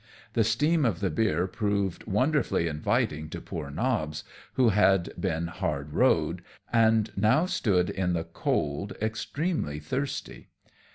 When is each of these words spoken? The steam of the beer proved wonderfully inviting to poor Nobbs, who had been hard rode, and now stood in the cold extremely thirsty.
The 0.33 0.43
steam 0.43 0.83
of 0.83 0.99
the 0.99 1.11
beer 1.11 1.45
proved 1.45 2.05
wonderfully 2.07 2.67
inviting 2.67 3.29
to 3.29 3.39
poor 3.39 3.69
Nobbs, 3.69 4.23
who 4.53 4.69
had 4.69 5.13
been 5.19 5.45
hard 5.45 5.93
rode, 5.93 6.41
and 6.73 7.11
now 7.15 7.45
stood 7.45 7.91
in 7.91 8.13
the 8.13 8.23
cold 8.23 8.93
extremely 8.99 9.77
thirsty. 9.77 10.49